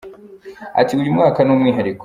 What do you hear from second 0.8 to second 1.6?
“Uyu mwaka ni